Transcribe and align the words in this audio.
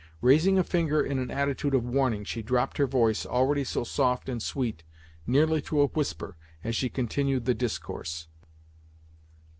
Raising 0.21 0.57
a 0.57 0.63
finger 0.63 0.99
in 1.03 1.19
an 1.19 1.29
attitude 1.29 1.75
of 1.75 1.83
warning, 1.85 2.23
she 2.23 2.41
dropped 2.41 2.79
her 2.79 2.87
voice, 2.87 3.23
already 3.23 3.63
so 3.63 3.83
soft 3.83 4.29
and 4.29 4.41
sweet, 4.41 4.83
nearly 5.27 5.61
to 5.61 5.79
a 5.81 5.85
whisper, 5.89 6.35
as 6.63 6.75
she 6.75 6.89
continued 6.89 7.45
the 7.45 7.53
discourse. 7.53 8.25